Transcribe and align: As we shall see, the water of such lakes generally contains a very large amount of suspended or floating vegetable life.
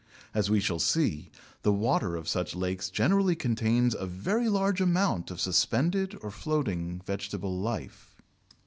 As 0.33 0.49
we 0.49 0.59
shall 0.59 0.79
see, 0.79 1.29
the 1.61 1.71
water 1.71 2.15
of 2.15 2.27
such 2.27 2.55
lakes 2.55 2.89
generally 2.89 3.35
contains 3.35 3.93
a 3.93 4.07
very 4.07 4.49
large 4.49 4.81
amount 4.81 5.29
of 5.29 5.39
suspended 5.39 6.17
or 6.23 6.31
floating 6.31 7.03
vegetable 7.05 7.55
life. 7.59 8.09